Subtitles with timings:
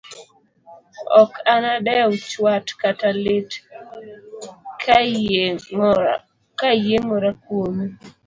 [1.21, 3.51] Ok anadew chwat kata lit
[6.59, 7.85] kayiengora kuomi.